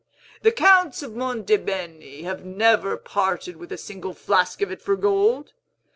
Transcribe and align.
The 0.41 0.51
Counts 0.51 1.03
of 1.03 1.13
Monte 1.15 1.57
Beni 1.57 2.23
have 2.23 2.43
never 2.43 2.97
parted 2.97 3.57
with 3.57 3.71
a 3.71 3.77
single 3.77 4.15
flask 4.15 4.63
of 4.63 4.71
it 4.71 4.81
for 4.81 4.95
gold. 4.95 5.53